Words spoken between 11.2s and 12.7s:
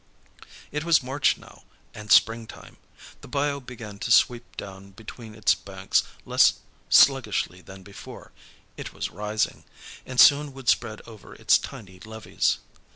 its tiny levees.